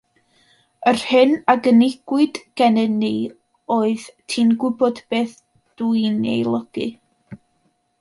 [0.91, 3.13] Yr hyn a gynigiwyd gennyn ni
[3.77, 5.39] oedd “Ti'n gwybod beth
[5.79, 6.93] dw i'n ei olygu”.